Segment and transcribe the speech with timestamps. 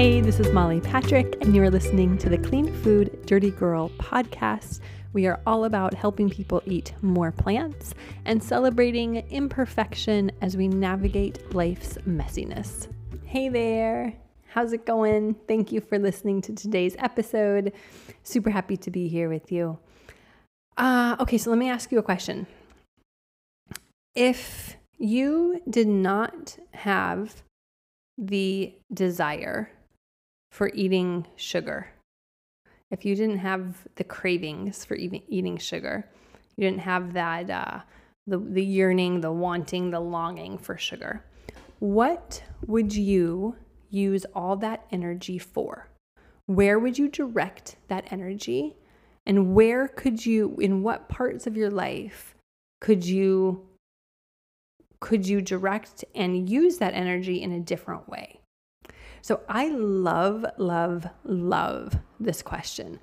[0.00, 3.90] Hey, this is Molly Patrick, and you are listening to the Clean Food Dirty Girl
[3.98, 4.80] podcast.
[5.12, 7.92] We are all about helping people eat more plants
[8.24, 12.88] and celebrating imperfection as we navigate life's messiness.
[13.26, 14.14] Hey there,
[14.46, 15.34] how's it going?
[15.46, 17.70] Thank you for listening to today's episode.
[18.22, 19.78] Super happy to be here with you.
[20.78, 22.46] Uh, okay, so let me ask you a question.
[24.14, 27.42] If you did not have
[28.16, 29.72] the desire
[30.50, 31.88] for eating sugar,
[32.90, 36.08] if you didn't have the cravings for eating, eating sugar,
[36.56, 37.80] you didn't have that, uh,
[38.26, 41.24] the, the yearning, the wanting, the longing for sugar,
[41.78, 43.56] what would you
[43.88, 45.88] use all that energy for?
[46.46, 48.76] Where would you direct that energy?
[49.26, 52.34] And where could you, in what parts of your life
[52.80, 53.66] could you
[55.00, 58.39] could you direct and use that energy in a different way?
[59.22, 62.98] So I love, love, love this question.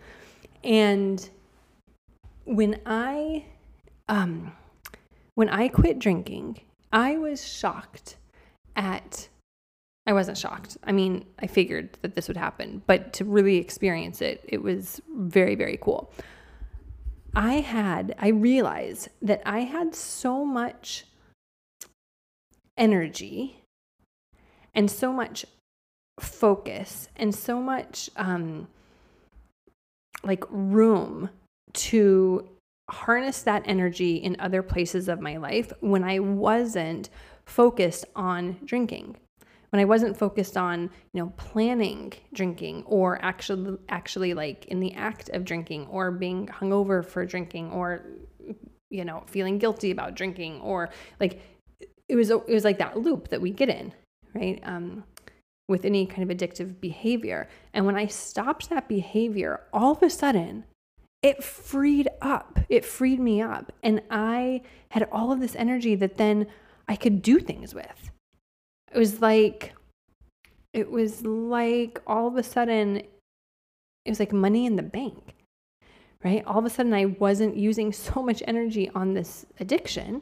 [0.64, 1.28] And
[2.46, 3.46] when I
[4.10, 4.54] um
[5.36, 8.16] when I quit drinking, I was shocked
[8.76, 9.28] at
[10.08, 10.78] I wasn't shocked.
[10.86, 15.02] I mean, I figured that this would happen, but to really experience it, it was
[15.14, 16.14] very, very cool.
[17.36, 21.06] I had, I realized that I had so much
[22.78, 23.64] energy
[24.73, 25.45] and so much
[26.20, 28.68] focus and so much um,
[30.23, 31.30] like room
[31.73, 32.48] to
[32.90, 37.10] harness that energy in other places of my life when I wasn't
[37.45, 39.18] focused on drinking
[39.70, 44.94] when I wasn't focused on, you know, planning drinking or actually actually like in the
[44.94, 48.06] act of drinking or being hungover for drinking or
[48.90, 51.42] you know, feeling guilty about drinking or like
[52.08, 53.94] it was it was like that loop that we get in,
[54.34, 54.60] right?
[54.64, 55.04] Um,
[55.67, 57.50] with any kind of addictive behavior.
[57.73, 60.64] And when I stopped that behavior, all of a sudden,
[61.22, 62.60] it freed up.
[62.70, 63.72] It freed me up.
[63.83, 66.48] And I had all of this energy that then
[66.88, 68.11] I could do things with.
[68.94, 69.73] It was like,
[70.73, 75.36] it was like all of a sudden, it was like money in the bank,
[76.23, 76.45] right?
[76.45, 80.22] All of a sudden, I wasn't using so much energy on this addiction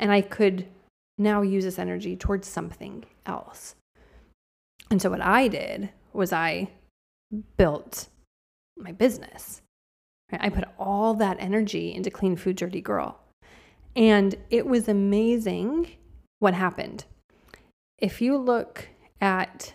[0.00, 0.66] and I could
[1.18, 3.76] now use this energy towards something else.
[4.92, 6.68] And so, what I did was I
[7.56, 8.10] built
[8.76, 9.62] my business.
[10.30, 13.18] I put all that energy into Clean Food Dirty Girl.
[13.96, 15.92] And it was amazing
[16.40, 17.06] what happened.
[17.96, 18.86] If you look
[19.18, 19.72] at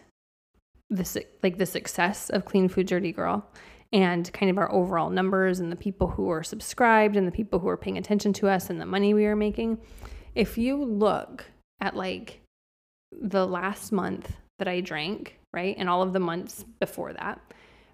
[0.91, 3.44] the like the success of Clean Food Dirty Girl
[3.91, 7.57] and kind of our overall numbers and the people who are subscribed and the people
[7.57, 9.79] who are paying attention to us and the money we are making,
[10.35, 11.45] if you look
[11.81, 12.41] at like
[13.11, 15.75] the last month that I drank, right?
[15.78, 17.40] And all of the months before that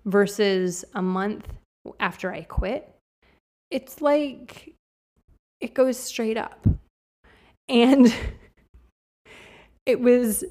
[0.06, 1.48] versus a month
[2.00, 2.94] after I quit,
[3.72, 4.74] it's like
[5.60, 6.66] it goes straight up.
[7.70, 8.14] And
[9.86, 10.44] it was,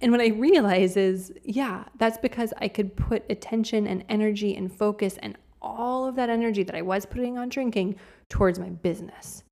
[0.00, 4.72] and what I realize is, yeah, that's because I could put attention and energy and
[4.72, 7.96] focus and all of that energy that I was putting on drinking
[8.28, 9.44] towards my business,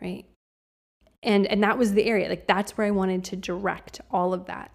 [0.00, 0.26] right?
[1.22, 4.46] and and that was the area like that's where i wanted to direct all of
[4.46, 4.70] that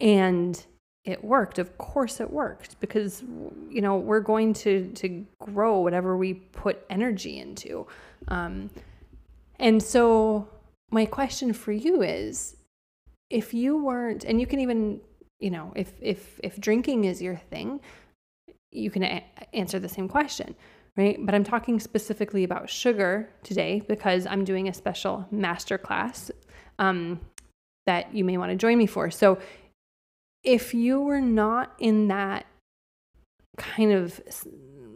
[0.00, 0.66] and
[1.04, 3.22] it worked of course it worked because
[3.70, 7.86] you know we're going to to grow whatever we put energy into
[8.28, 8.70] um,
[9.58, 10.48] and so
[10.90, 12.56] my question for you is
[13.30, 15.00] if you weren't and you can even
[15.38, 17.80] you know if if if drinking is your thing
[18.70, 19.24] you can a-
[19.54, 20.54] answer the same question
[20.96, 21.24] right?
[21.24, 26.30] But I'm talking specifically about sugar today because I'm doing a special master class
[26.78, 27.20] um,
[27.86, 29.10] that you may want to join me for.
[29.10, 29.38] So
[30.46, 32.46] if you were not in that
[33.58, 34.20] kind of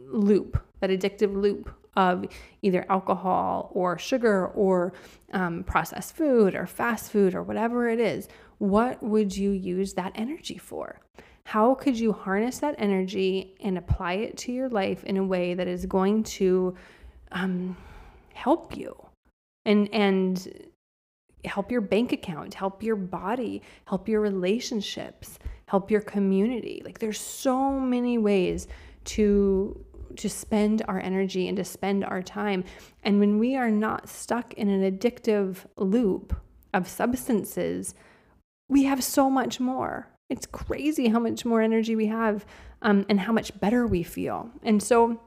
[0.07, 2.25] loop, that addictive loop of
[2.61, 4.93] either alcohol or sugar or
[5.33, 8.29] um, processed food or fast food or whatever it is,
[8.59, 11.01] what would you use that energy for?
[11.45, 15.53] How could you harness that energy and apply it to your life in a way
[15.53, 16.75] that is going to
[17.33, 17.75] um,
[18.33, 18.95] help you
[19.65, 20.47] and and
[21.45, 26.81] help your bank account, help your body, help your relationships, help your community?
[26.83, 28.67] Like there's so many ways
[29.05, 29.85] to
[30.17, 32.65] to spend our energy and to spend our time.
[33.03, 36.35] And when we are not stuck in an addictive loop
[36.73, 37.95] of substances,
[38.67, 40.09] we have so much more.
[40.29, 42.45] It's crazy how much more energy we have
[42.81, 44.49] um, and how much better we feel.
[44.63, 45.19] And so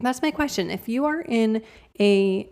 [0.00, 0.70] that's my question.
[0.70, 1.62] If you are in
[2.00, 2.48] a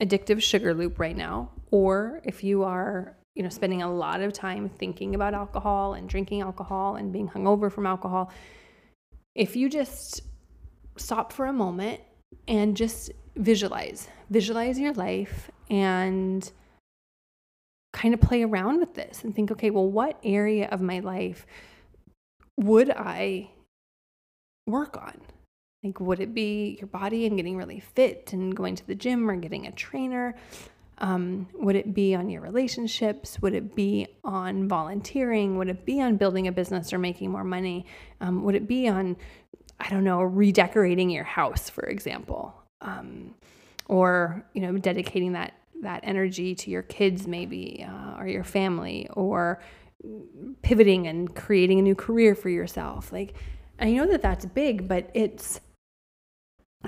[0.00, 4.32] addictive sugar loop right now, or if you are you know, spending a lot of
[4.32, 8.30] time thinking about alcohol and drinking alcohol and being hungover from alcohol,
[9.34, 10.22] if you just
[10.96, 12.00] stop for a moment
[12.48, 16.52] and just visualize, visualize your life and
[17.92, 21.46] kind of play around with this and think, okay, well, what area of my life
[22.58, 23.50] would I
[24.66, 25.20] work on?
[25.82, 29.30] Like, would it be your body and getting really fit and going to the gym
[29.30, 30.34] or getting a trainer?
[31.00, 33.40] Um, would it be on your relationships?
[33.40, 35.56] Would it be on volunteering?
[35.56, 37.86] Would it be on building a business or making more money?
[38.20, 39.16] Um, would it be on,
[39.78, 42.54] I don't know, redecorating your house, for example?
[42.82, 43.34] Um,
[43.86, 49.08] or, you know, dedicating that that energy to your kids maybe uh, or your family
[49.14, 49.60] or
[50.62, 53.34] pivoting and creating a new career for yourself like
[53.78, 55.60] i know that that's big but it's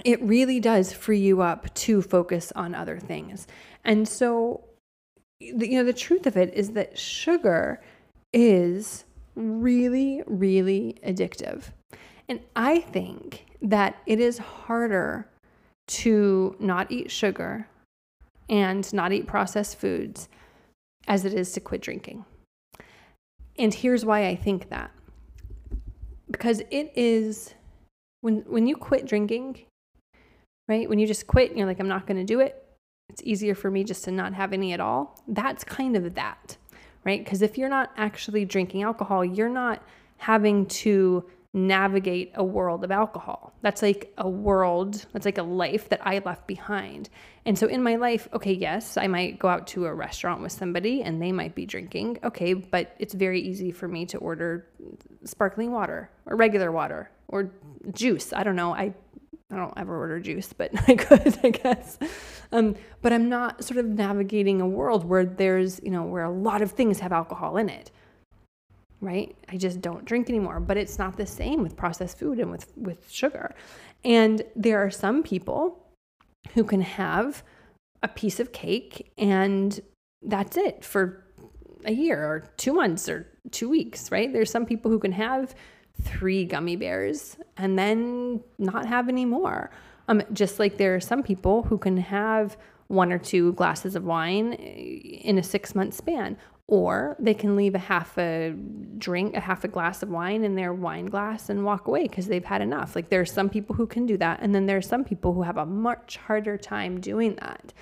[0.04, 3.46] it really does free you up to focus on other things
[3.84, 4.64] and so
[5.40, 7.80] you know the truth of it is that sugar
[8.32, 11.72] is really really addictive
[12.28, 15.28] and i think that it is harder
[15.86, 17.66] to not eat sugar
[18.48, 20.28] and not eat processed foods
[21.08, 22.24] as it is to quit drinking.
[23.58, 24.90] And here's why I think that.
[26.30, 27.54] Because it is
[28.22, 29.60] when when you quit drinking,
[30.68, 30.88] right?
[30.88, 32.61] When you just quit and you're like I'm not going to do it.
[33.12, 35.22] It's easier for me just to not have any at all.
[35.28, 36.56] That's kind of that,
[37.04, 37.22] right?
[37.22, 39.82] Because if you're not actually drinking alcohol, you're not
[40.16, 41.24] having to
[41.54, 43.52] navigate a world of alcohol.
[43.60, 47.10] That's like a world, that's like a life that I left behind.
[47.44, 50.52] And so in my life, okay, yes, I might go out to a restaurant with
[50.52, 52.18] somebody and they might be drinking.
[52.24, 54.66] Okay, but it's very easy for me to order
[55.24, 57.50] sparkling water or regular water or
[57.92, 58.32] juice.
[58.32, 58.74] I don't know.
[58.74, 58.94] I
[59.52, 61.98] I don't ever order juice, but I could, I guess.
[62.50, 66.30] Um, but I'm not sort of navigating a world where there's, you know, where a
[66.30, 67.90] lot of things have alcohol in it
[69.02, 69.36] right?
[69.48, 70.60] I just don't drink anymore.
[70.60, 73.54] But it's not the same with processed food and with, with sugar.
[74.04, 75.84] And there are some people
[76.54, 77.42] who can have
[78.02, 79.78] a piece of cake and
[80.22, 81.24] that's it for
[81.84, 84.32] a year or two months or two weeks, right?
[84.32, 85.54] There's some people who can have
[86.00, 89.70] three gummy bears and then not have any more.
[90.08, 92.56] Um, just like there are some people who can have
[92.88, 96.36] one or two glasses of wine in a six month span
[96.68, 98.54] or they can leave a half a
[98.98, 102.26] drink, a half a glass of wine in their wine glass and walk away because
[102.26, 102.96] they've had enough.
[102.96, 104.40] Like there are some people who can do that.
[104.40, 107.72] And then there are some people who have a much harder time doing that.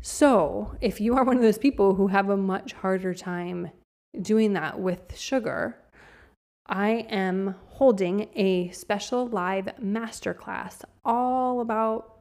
[0.00, 3.70] So if you are one of those people who have a much harder time
[4.20, 5.78] doing that with sugar,
[6.66, 12.20] I am holding a special live masterclass all about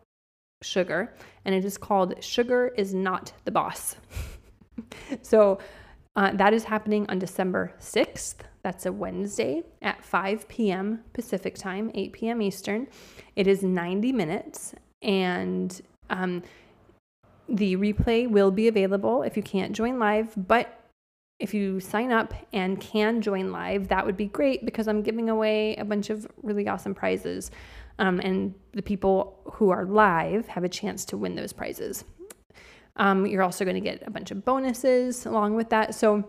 [0.62, 1.14] sugar,
[1.46, 3.96] and it is called Sugar is Not the Boss.
[5.22, 5.60] so
[6.16, 8.36] uh, that is happening on December 6th.
[8.64, 11.04] That's a Wednesday at 5 p.m.
[11.14, 12.42] Pacific time, 8 p.m.
[12.42, 12.88] Eastern.
[13.36, 16.44] It is 90 minutes, and um,
[17.48, 20.34] the replay will be available if you can't join live.
[20.36, 20.81] But
[21.42, 25.28] if you sign up and can join live, that would be great because I'm giving
[25.28, 27.50] away a bunch of really awesome prizes.
[27.98, 32.06] Um, and the people who are live have a chance to win those prizes.
[32.96, 35.96] Um, you're also going to get a bunch of bonuses along with that.
[35.96, 36.24] So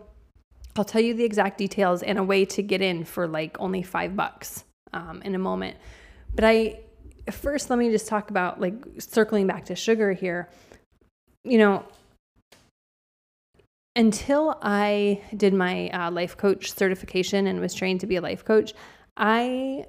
[0.77, 3.83] I'll tell you the exact details and a way to get in for like only
[3.83, 4.65] five bucks
[4.95, 5.77] um, in a moment.
[6.35, 6.81] But I
[7.31, 10.49] first let me just talk about like circling back to sugar here.
[11.45, 11.85] You know,
[13.95, 18.45] until I did my uh, life coach certification and was trained to be a life
[18.45, 18.73] coach,
[19.17, 19.87] I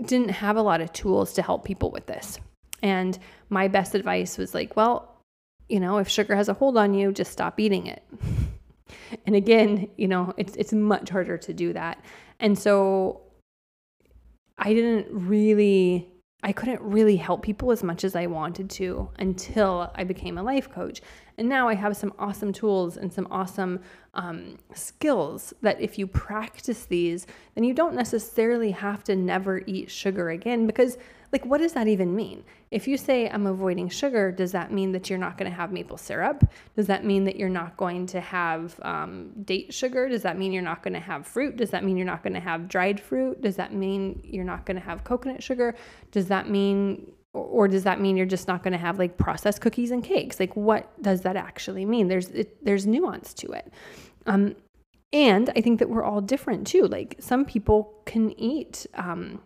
[0.00, 2.38] didn't have a lot of tools to help people with this.
[2.82, 5.14] And my best advice was like, well,
[5.68, 8.02] you know, if sugar has a hold on you, just stop eating it.
[9.26, 12.04] and again, you know, it's it's much harder to do that.
[12.38, 13.22] And so
[14.58, 16.08] I didn't really
[16.42, 20.42] I couldn't really help people as much as I wanted to until I became a
[20.42, 21.00] life coach.
[21.36, 23.80] And now I have some awesome tools and some awesome
[24.14, 29.90] um, skills that if you practice these, then you don't necessarily have to never eat
[29.90, 30.96] sugar again because
[31.34, 32.44] like, what does that even mean?
[32.70, 35.72] If you say, I'm avoiding sugar, does that mean that you're not going to have
[35.72, 36.48] maple syrup?
[36.76, 40.08] Does that mean that you're not going to have um, date sugar?
[40.08, 41.56] Does that mean you're not going to have fruit?
[41.56, 43.42] Does that mean you're not going to have dried fruit?
[43.42, 45.74] Does that mean you're not going to have coconut sugar?
[46.12, 49.60] Does that mean or does that mean you're just not going to have like processed
[49.60, 53.72] cookies and cakes like what does that actually mean there's it, there's nuance to it
[54.26, 54.54] um,
[55.12, 59.40] and i think that we're all different too like some people can eat um,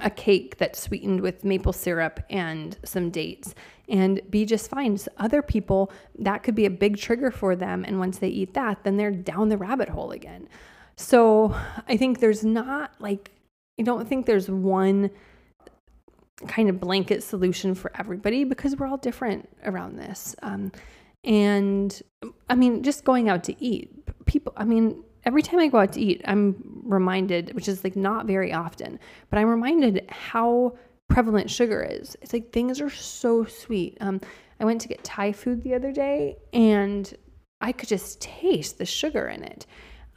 [0.00, 3.54] a cake that's sweetened with maple syrup and some dates
[3.88, 4.98] and be just fine.
[4.98, 7.84] So other people, that could be a big trigger for them.
[7.84, 10.48] And once they eat that, then they're down the rabbit hole again.
[10.96, 11.54] So
[11.88, 13.32] I think there's not like,
[13.78, 15.10] I don't think there's one
[16.46, 20.36] kind of blanket solution for everybody because we're all different around this.
[20.42, 20.72] Um,
[21.24, 22.02] and
[22.48, 23.92] I mean, just going out to eat,
[24.26, 27.96] people, I mean, every time I go out to eat, I'm reminded, which is like
[27.96, 28.98] not very often,
[29.30, 30.76] but I'm reminded how
[31.08, 32.16] prevalent sugar is.
[32.22, 33.96] It's like things are so sweet.
[34.00, 34.20] Um,
[34.60, 37.12] I went to get Thai food the other day and
[37.60, 39.66] I could just taste the sugar in it.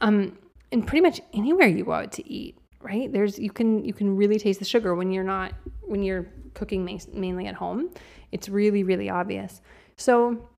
[0.00, 0.38] Um,
[0.72, 3.12] and pretty much anywhere you go out to eat, right?
[3.12, 6.84] There's you can you can really taste the sugar when you're not when you're cooking
[7.12, 7.90] mainly at home.
[8.32, 9.60] It's really really obvious.
[9.96, 10.48] So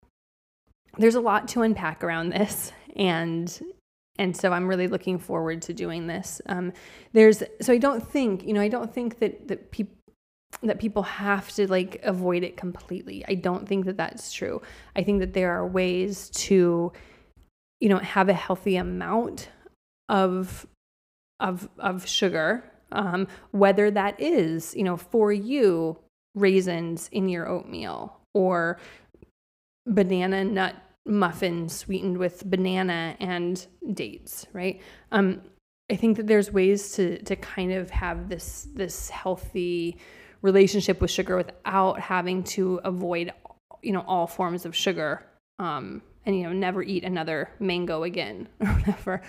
[0.99, 3.61] there's a lot to unpack around this and
[4.19, 6.43] and so I'm really looking forward to doing this.
[6.47, 6.73] Um,
[7.13, 9.97] there's so I don't think you know I don't think that that people
[10.63, 13.25] that people have to like avoid it completely.
[13.27, 14.61] I don't think that that's true.
[14.95, 16.93] I think that there are ways to
[17.81, 19.49] you know have a healthy amount
[20.09, 20.67] of
[21.41, 25.99] of of sugar um, whether that is you know for you
[26.35, 28.79] raisins in your oatmeal or
[29.87, 34.81] banana nut muffin sweetened with banana and dates, right?
[35.11, 35.43] Um,
[35.91, 39.99] I think that there's ways to to kind of have this this healthy
[40.43, 43.33] relationship with sugar without having to avoid
[43.83, 45.27] you know all forms of sugar
[45.59, 49.23] um, and you know never eat another mango again or whatever.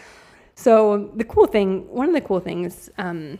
[0.55, 3.39] So the cool thing, one of the cool things um,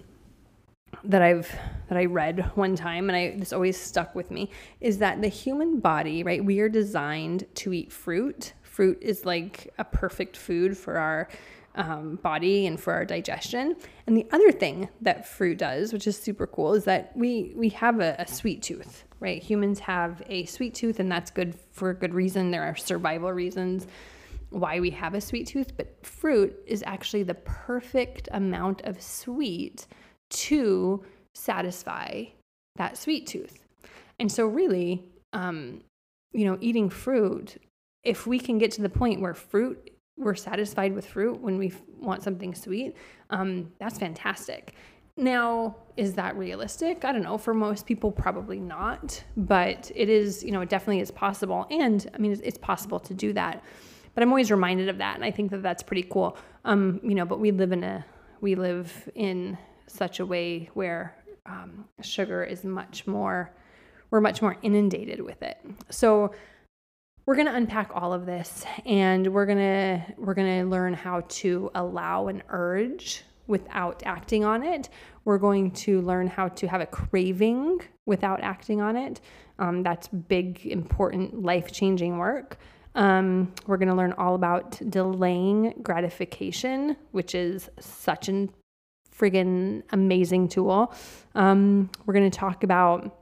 [1.04, 1.54] that I've
[1.90, 5.28] that I read one time and I this always stuck with me is that the
[5.28, 6.44] human body, right?
[6.44, 8.54] We are designed to eat fruit.
[8.64, 11.28] Fruit is like a perfect food for our
[11.76, 13.76] um, body and for our digestion.
[14.08, 17.70] And the other thing that fruit does, which is super cool, is that we we
[17.70, 19.42] have a, a sweet tooth, right?
[19.42, 22.52] Humans have a sweet tooth, and that's good for a good reason.
[22.52, 23.88] There are survival reasons
[24.54, 29.88] why we have a sweet tooth, but fruit is actually the perfect amount of sweet
[30.30, 32.24] to satisfy
[32.76, 33.66] that sweet tooth.
[34.20, 35.82] And so, really, um,
[36.32, 37.58] you know, eating fruit,
[38.04, 41.74] if we can get to the point where fruit, we're satisfied with fruit when we
[42.00, 42.96] want something sweet,
[43.32, 44.76] um, that's fantastic.
[45.16, 47.06] Now, is that realistic?
[47.06, 47.38] I don't know.
[47.38, 51.68] For most people, probably not, but it is, you know, it definitely is possible.
[51.70, 53.64] And I mean, it's, it's possible to do that.
[54.14, 55.16] But I'm always reminded of that.
[55.16, 56.38] And I think that that's pretty cool.
[56.66, 58.06] Um, you know, but we live in a,
[58.42, 61.16] we live in such a way where
[61.46, 63.52] um, sugar is much more,
[64.12, 65.58] we're much more inundated with it.
[65.90, 66.34] So
[67.26, 70.94] we're going to unpack all of this and we're going to we're going to learn
[70.94, 74.90] how to allow an urge without acting on it.
[75.26, 79.22] We're going to learn how to have a craving without acting on it.
[79.60, 82.58] Um, that's big, important, life changing work.
[82.96, 88.50] Um, we're going to learn all about delaying gratification, which is such an
[89.16, 90.94] friggin' amazing tool.
[91.36, 93.16] Um, we're going to talk about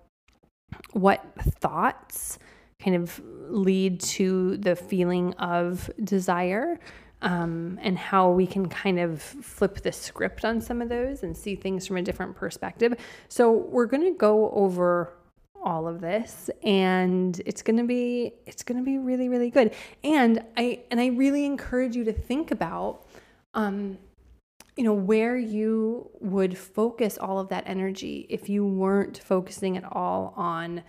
[0.93, 1.23] what
[1.59, 2.39] thoughts
[2.79, 6.79] kind of lead to the feeling of desire
[7.21, 11.37] um, and how we can kind of flip the script on some of those and
[11.37, 12.95] see things from a different perspective.
[13.29, 15.13] So, we're going to go over
[15.63, 19.73] all of this and it's going to be it's going to be really really good.
[20.03, 23.05] And i and i really encourage you to think about
[23.53, 23.97] um
[24.77, 29.83] you know, where you would focus all of that energy if you weren't focusing at
[29.91, 30.83] all on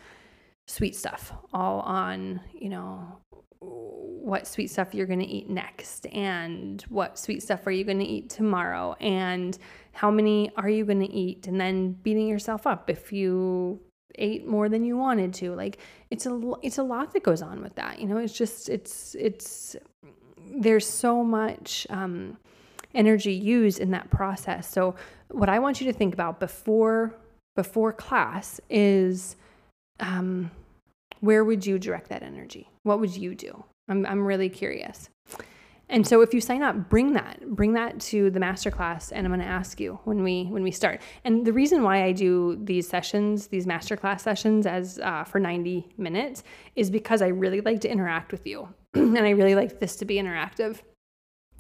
[0.66, 3.18] sweet stuff, all on, you know,
[3.60, 7.98] what sweet stuff you're going to eat next and what sweet stuff are you going
[7.98, 9.58] to eat tomorrow and
[9.92, 13.80] how many are you going to eat and then beating yourself up if you
[14.16, 15.78] ate more than you wanted to like
[16.10, 19.14] it's a it's a lot that goes on with that you know it's just it's
[19.18, 19.76] it's
[20.54, 22.36] there's so much um
[22.94, 24.70] energy used in that process.
[24.70, 24.94] So
[25.30, 27.14] what I want you to think about before
[27.54, 29.36] before class is
[30.00, 30.50] um,
[31.20, 32.68] where would you direct that energy?
[32.82, 33.64] What would you do?
[33.88, 35.08] I'm I'm really curious.
[35.88, 39.32] And so if you sign up, bring that, bring that to the masterclass, and I'm
[39.32, 41.02] going to ask you when we when we start.
[41.24, 45.94] And the reason why I do these sessions, these masterclass sessions, as uh, for 90
[45.98, 46.44] minutes,
[46.76, 50.04] is because I really like to interact with you, and I really like this to
[50.04, 50.78] be interactive.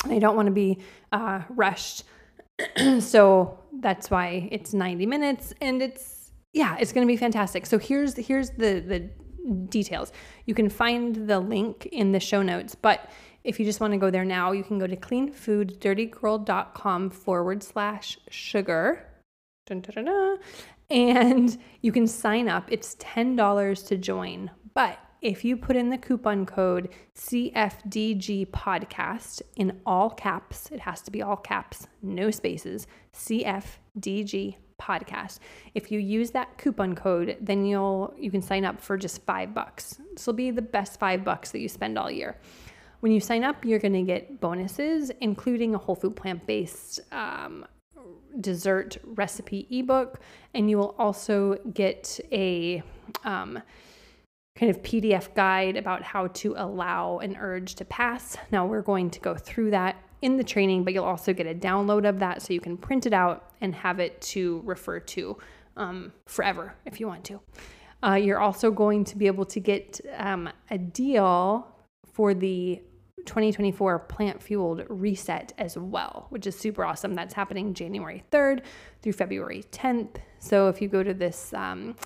[0.04, 0.78] I don't want to be
[1.12, 2.04] uh, rushed.
[3.00, 7.64] so that's why it's 90 minutes and it's yeah, it's going to be fantastic.
[7.66, 9.10] So here's here's the the
[9.68, 10.12] details.
[10.46, 13.10] You can find the link in the show notes, but
[13.44, 18.18] if you just want to go there now, you can go to cleanfooddirtygirl.com forward slash
[18.30, 19.06] sugar
[20.90, 22.70] and you can sign up.
[22.70, 24.50] It's $10 to join.
[24.74, 31.00] But if you put in the coupon code CFDG podcast in all caps, it has
[31.02, 35.38] to be all caps, no spaces, CFDG podcast.
[35.74, 39.54] If you use that coupon code, then you'll you can sign up for just 5
[39.54, 40.00] bucks.
[40.12, 42.36] This will be the best 5 bucks that you spend all year.
[43.02, 47.00] When you sign up, you're going to get bonuses, including a whole food plant based
[47.10, 47.66] um,
[48.40, 50.20] dessert recipe ebook,
[50.54, 52.80] and you will also get a
[53.24, 53.60] um,
[54.54, 58.36] kind of PDF guide about how to allow an urge to pass.
[58.52, 61.54] Now, we're going to go through that in the training, but you'll also get a
[61.54, 65.36] download of that so you can print it out and have it to refer to
[65.76, 67.40] um, forever if you want to.
[68.04, 71.66] Uh, you're also going to be able to get um, a deal
[72.12, 72.80] for the
[73.26, 77.14] 2024 plant fueled reset as well, which is super awesome.
[77.14, 78.62] That's happening January 3rd
[79.02, 80.16] through February 10th.
[80.38, 81.96] So if you go to this um,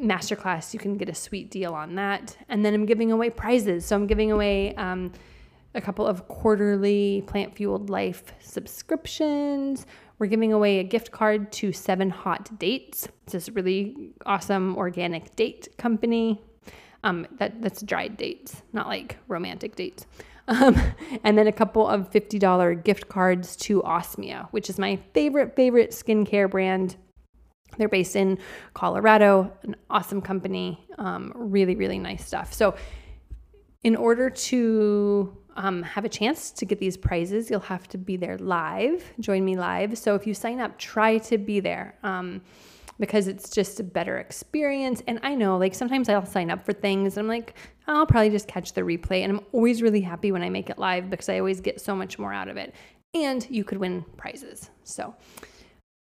[0.00, 2.36] masterclass, you can get a sweet deal on that.
[2.48, 3.84] And then I'm giving away prizes.
[3.86, 5.12] So I'm giving away um,
[5.74, 9.86] a couple of quarterly plant fueled life subscriptions.
[10.18, 13.08] We're giving away a gift card to Seven Hot Dates.
[13.24, 16.40] It's this really awesome organic date company.
[17.04, 20.06] Um, that that's dried dates, not like romantic dates.
[20.48, 20.76] Um,
[21.24, 25.90] and then a couple of $50 gift cards to Osmia, which is my favorite, favorite
[25.90, 26.96] skincare brand.
[27.76, 28.38] They're based in
[28.72, 32.52] Colorado, an awesome company, um, really, really nice stuff.
[32.52, 32.74] So,
[33.82, 38.16] in order to um, have a chance to get these prizes, you'll have to be
[38.16, 39.12] there live.
[39.20, 39.98] Join me live.
[39.98, 41.98] So, if you sign up, try to be there.
[42.98, 45.02] Because it's just a better experience.
[45.06, 47.54] And I know, like, sometimes I'll sign up for things and I'm like,
[47.86, 49.22] I'll probably just catch the replay.
[49.22, 51.96] And I'm always really happy when I make it live because I always get so
[51.96, 52.74] much more out of it.
[53.12, 54.70] And you could win prizes.
[54.84, 55.14] So,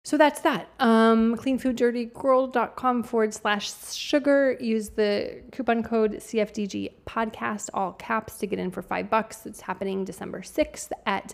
[0.04, 0.68] so that's that.
[0.80, 4.56] Um, cleanfooddirtygirl.com forward slash sugar.
[4.60, 9.46] Use the coupon code CFDG podcast, all caps, to get in for five bucks.
[9.46, 11.32] It's happening December 6th at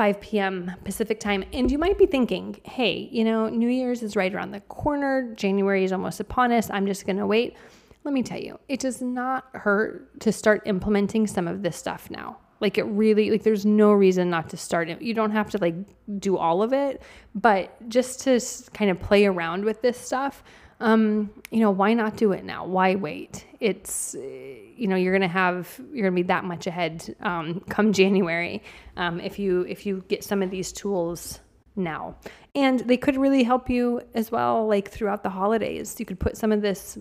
[0.00, 0.72] 5 p.m.
[0.82, 1.44] Pacific time.
[1.52, 5.34] And you might be thinking, hey, you know, New Year's is right around the corner.
[5.34, 6.70] January is almost upon us.
[6.70, 7.54] I'm just going to wait.
[8.04, 12.10] Let me tell you, it does not hurt to start implementing some of this stuff
[12.10, 12.38] now.
[12.60, 15.02] Like it really, like there's no reason not to start it.
[15.02, 15.74] You don't have to like
[16.18, 17.02] do all of it,
[17.34, 18.40] but just to
[18.72, 20.42] kind of play around with this stuff,
[20.80, 22.64] um, you know, why not do it now?
[22.64, 23.46] Why wait?
[23.60, 28.62] It's, you know, you're gonna have, you're gonna be that much ahead um, come January
[28.96, 31.40] um, if you if you get some of these tools
[31.76, 32.16] now,
[32.54, 35.96] and they could really help you as well, like throughout the holidays.
[35.98, 36.98] You could put some of this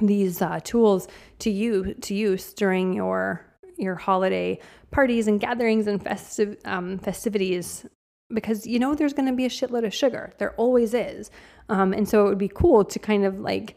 [0.00, 1.08] these uh, tools
[1.40, 3.44] to you to use during your
[3.78, 4.58] your holiday
[4.90, 7.86] parties and gatherings and festive um, festivities
[8.32, 10.32] because you know there's going to be a shitload of sugar.
[10.38, 11.30] There always is.
[11.68, 13.76] Um, and so it would be cool to kind of like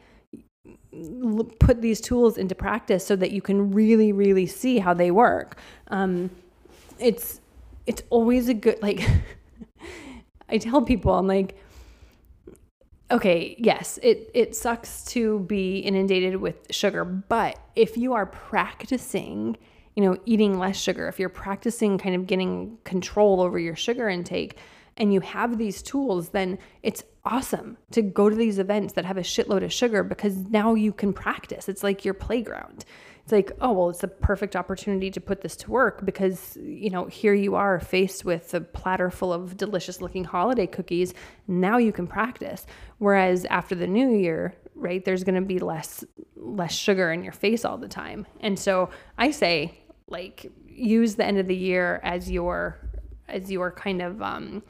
[1.59, 5.57] put these tools into practice so that you can really, really see how they work.
[5.87, 6.29] Um,
[6.99, 7.39] it's
[7.85, 9.01] it's always a good like.
[10.49, 11.57] I tell people I'm like,
[13.09, 19.57] okay, yes, it it sucks to be inundated with sugar, but if you are practicing
[19.95, 24.07] you know, eating less sugar, if you're practicing kind of getting control over your sugar
[24.09, 24.57] intake
[24.97, 29.17] and you have these tools, then it's awesome to go to these events that have
[29.17, 31.69] a shitload of sugar because now you can practice.
[31.69, 32.85] It's like your playground.
[33.23, 36.89] It's like, oh, well, it's a perfect opportunity to put this to work because, you
[36.89, 41.13] know, here you are faced with a platter full of delicious looking holiday cookies.
[41.47, 42.65] Now you can practice.
[42.97, 46.03] Whereas after the new year, right, there's going to be less
[46.35, 48.25] less sugar in your face all the time.
[48.39, 49.80] And so I say
[50.11, 52.77] like use the end of the year as your
[53.27, 54.61] as your kind of um,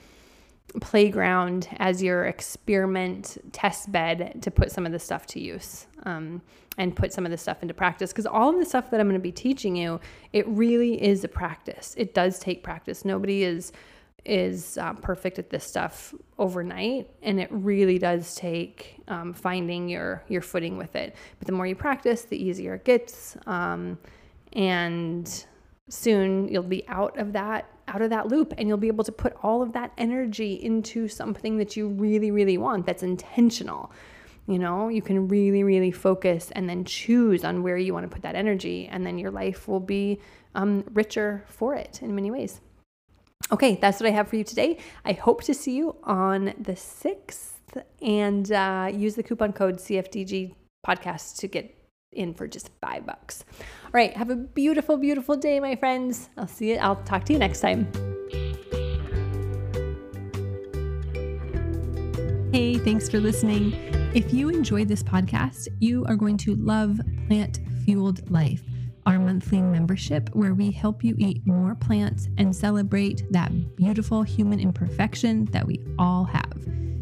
[0.80, 6.42] playground as your experiment test bed to put some of the stuff to use um,
[6.78, 8.12] and put some of the stuff into practice.
[8.12, 10.00] Because all of the stuff that i'm going to be teaching you
[10.32, 11.94] it really is a practice.
[11.98, 13.04] It does take practice.
[13.04, 13.72] Nobody is
[14.24, 20.24] is uh, perfect at this stuff overnight and it really does take um, finding your
[20.28, 21.16] your footing with it.
[21.40, 23.98] But the more you practice the easier it gets um,
[24.54, 25.46] and
[25.90, 29.12] soon you'll be out of that out of that loop and you'll be able to
[29.12, 33.92] put all of that energy into something that you really really want that's intentional.
[34.48, 38.14] You know you can really really focus and then choose on where you want to
[38.14, 40.20] put that energy and then your life will be
[40.56, 42.62] um, richer for it in many ways.
[43.52, 44.78] Okay that's what i have for you today.
[45.04, 47.50] I hope to see you on the 6th
[48.02, 50.54] and uh, use the coupon code cfdg
[50.86, 51.81] podcast to get
[52.12, 53.46] in for just five bucks.
[53.60, 56.30] All right, have a beautiful, beautiful day, my friends.
[56.38, 56.78] I'll see you.
[56.78, 57.92] I'll talk to you next time.
[62.52, 63.74] Hey, thanks for listening.
[64.14, 68.62] If you enjoyed this podcast, you are going to love Plant Fueled Life,
[69.06, 74.60] our monthly membership where we help you eat more plants and celebrate that beautiful human
[74.60, 76.51] imperfection that we all have.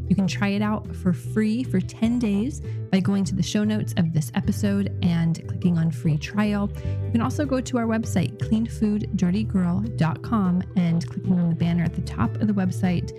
[0.10, 2.60] You can try it out for free for 10 days
[2.92, 6.68] by going to the show notes of this episode and clicking on free trial.
[7.06, 12.02] You can also go to our website, cleanfooddirtygirl.com, and clicking on the banner at the
[12.02, 13.14] top of the website,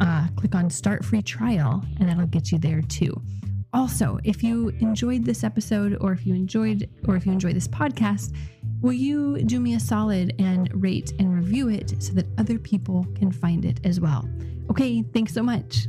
[0.00, 3.20] uh, click on start free trial, and that'll get you there too.
[3.74, 7.68] Also, if you enjoyed this episode or if you enjoyed or if you enjoy this
[7.68, 8.34] podcast,
[8.80, 13.06] will you do me a solid and rate and review it so that other people
[13.14, 14.28] can find it as well?
[14.70, 15.86] Okay, thanks so much.